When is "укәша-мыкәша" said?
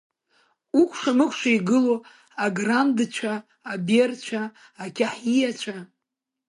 0.79-1.49